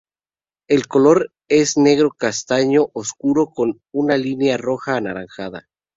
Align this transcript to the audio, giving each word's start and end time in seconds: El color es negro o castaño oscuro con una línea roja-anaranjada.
El 0.67 0.87
color 0.87 1.31
es 1.47 1.77
negro 1.77 2.07
o 2.07 2.17
castaño 2.17 2.89
oscuro 2.93 3.51
con 3.51 3.83
una 3.91 4.17
línea 4.17 4.57
roja-anaranjada. 4.57 5.67